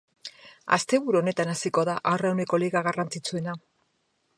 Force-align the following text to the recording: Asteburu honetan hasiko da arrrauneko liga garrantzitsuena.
Asteburu 0.77 1.19
honetan 1.21 1.53
hasiko 1.53 1.85
da 1.91 1.99
arrrauneko 2.15 2.61
liga 2.65 2.87
garrantzitsuena. 2.89 3.61